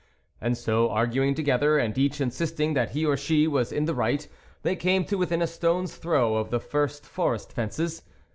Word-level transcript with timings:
And 0.41 0.57
so 0.57 0.89
arguing 0.89 1.35
to 1.35 1.43
gether, 1.43 1.77
and 1.77 1.95
each 1.95 2.19
insisting 2.19 2.73
that 2.73 2.89
he 2.89 3.05
or 3.05 3.15
she 3.15 3.45
was 3.47 3.71
in 3.71 3.85
the 3.85 3.93
right, 3.93 4.27
they 4.63 4.75
came 4.75 5.05
to 5.05 5.15
within 5.15 5.43
a 5.43 5.45
stone's 5.47 5.95
throw 5.95 6.37
of 6.37 6.49
the 6.49 6.59
first 6.59 7.05
forest 7.05 7.53
fences. 7.53 8.01